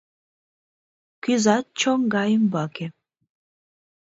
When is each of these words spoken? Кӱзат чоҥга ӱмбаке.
Кӱзат 1.23 1.65
чоҥга 1.79 2.23
ӱмбаке. 2.35 2.87